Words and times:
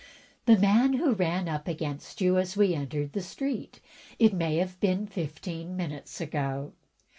"The 0.47 0.57
man 0.57 0.93
who 0.93 1.13
ran 1.13 1.47
up 1.47 1.67
against 1.67 2.21
you 2.21 2.39
as 2.39 2.57
we 2.57 2.73
entered 2.73 3.13
the 3.13 3.21
street— 3.21 3.81
^it 4.19 4.33
may 4.33 4.57
have 4.57 4.79
been 4.79 5.05
fifteen 5.05 5.77
minutes 5.77 6.19
ago." 6.19 6.73